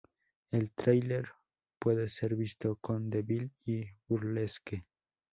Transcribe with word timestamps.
El 0.49 0.71
tráiler 0.71 1.29
puede 1.77 2.09
ser 2.09 2.35
visto 2.35 2.75
con 2.77 3.11
"Devil" 3.11 3.51
y 3.67 3.85
"Burlesque". 4.07 4.83